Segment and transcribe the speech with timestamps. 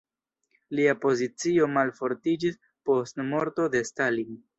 [0.77, 2.57] Lia pozicio malfortiĝis
[2.91, 4.35] post morto de Stalin.